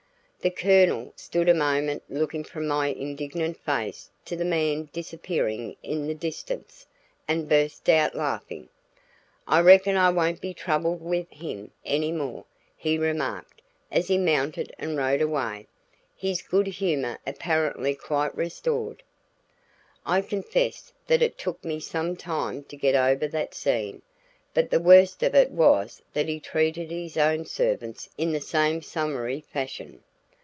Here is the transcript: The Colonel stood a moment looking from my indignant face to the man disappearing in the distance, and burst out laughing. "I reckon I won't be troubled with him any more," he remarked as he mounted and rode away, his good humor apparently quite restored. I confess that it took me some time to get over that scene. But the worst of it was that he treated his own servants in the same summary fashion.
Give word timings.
The 0.43 0.49
Colonel 0.49 1.13
stood 1.15 1.47
a 1.47 1.53
moment 1.53 2.01
looking 2.09 2.43
from 2.43 2.67
my 2.67 2.87
indignant 2.87 3.57
face 3.59 4.09
to 4.25 4.35
the 4.35 4.43
man 4.43 4.89
disappearing 4.91 5.75
in 5.83 6.07
the 6.07 6.15
distance, 6.15 6.87
and 7.27 7.47
burst 7.47 7.87
out 7.89 8.15
laughing. 8.15 8.67
"I 9.47 9.59
reckon 9.59 9.97
I 9.97 10.09
won't 10.09 10.41
be 10.41 10.55
troubled 10.55 10.99
with 10.99 11.29
him 11.29 11.69
any 11.85 12.11
more," 12.11 12.45
he 12.75 12.97
remarked 12.97 13.61
as 13.91 14.07
he 14.07 14.17
mounted 14.17 14.73
and 14.79 14.97
rode 14.97 15.21
away, 15.21 15.67
his 16.17 16.41
good 16.41 16.65
humor 16.65 17.19
apparently 17.27 17.93
quite 17.93 18.35
restored. 18.35 19.03
I 20.07 20.21
confess 20.21 20.91
that 21.05 21.21
it 21.21 21.37
took 21.37 21.63
me 21.63 21.79
some 21.79 22.15
time 22.15 22.63
to 22.63 22.75
get 22.75 22.95
over 22.95 23.27
that 23.27 23.53
scene. 23.53 24.01
But 24.55 24.71
the 24.71 24.79
worst 24.79 25.21
of 25.21 25.35
it 25.35 25.51
was 25.51 26.01
that 26.13 26.27
he 26.27 26.39
treated 26.39 26.89
his 26.89 27.15
own 27.15 27.45
servants 27.45 28.09
in 28.17 28.31
the 28.31 28.41
same 28.41 28.81
summary 28.81 29.41
fashion. 29.41 30.01